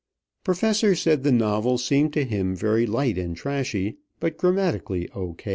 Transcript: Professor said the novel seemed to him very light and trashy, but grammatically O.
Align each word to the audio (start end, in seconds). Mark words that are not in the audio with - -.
Professor 0.43 0.95
said 0.95 1.21
the 1.21 1.31
novel 1.31 1.77
seemed 1.77 2.11
to 2.11 2.25
him 2.25 2.55
very 2.55 2.87
light 2.87 3.19
and 3.19 3.37
trashy, 3.37 3.97
but 4.19 4.35
grammatically 4.35 5.07
O. 5.13 5.35